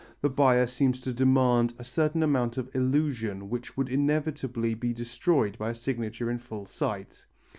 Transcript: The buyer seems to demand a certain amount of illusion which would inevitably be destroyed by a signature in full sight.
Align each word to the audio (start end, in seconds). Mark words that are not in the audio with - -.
The 0.21 0.29
buyer 0.31 0.65
seems 0.65 0.99
to 1.01 1.13
demand 1.13 1.75
a 1.77 1.83
certain 1.83 2.23
amount 2.23 2.57
of 2.57 2.75
illusion 2.75 3.51
which 3.51 3.77
would 3.77 3.87
inevitably 3.87 4.73
be 4.73 4.93
destroyed 4.95 5.59
by 5.59 5.69
a 5.69 5.75
signature 5.75 6.31
in 6.31 6.39
full 6.39 6.65
sight. 6.65 7.27